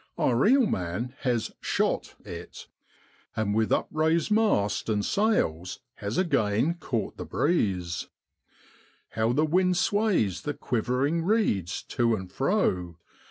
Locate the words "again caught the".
6.17-7.23